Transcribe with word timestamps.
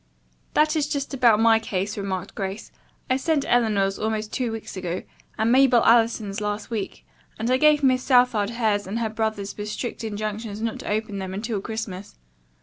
"That 0.55 0.75
is 0.75 0.87
just 0.89 1.13
about 1.13 1.39
my 1.39 1.59
case," 1.59 1.95
remarked 1.95 2.33
Grace. 2.33 2.71
"I 3.07 3.17
sent 3.17 3.45
Eleanor's 3.47 3.99
almost 3.99 4.33
two 4.33 4.51
weeks 4.51 4.75
ago, 4.75 5.03
and 5.37 5.51
Mabel 5.51 5.85
Allison's 5.85 6.41
last 6.41 6.71
week. 6.71 7.05
And 7.37 7.51
I 7.51 7.57
gave 7.57 7.83
Miss 7.83 8.01
Southard 8.01 8.49
hers 8.49 8.87
and 8.87 8.97
her 8.97 9.09
brother's 9.09 9.55
with 9.55 9.69
strict 9.69 10.03
injunctions 10.03 10.59
not 10.59 10.79
to 10.79 10.89
open 10.91 11.19
them 11.19 11.35
until 11.35 11.61
Christmas." 11.61 12.15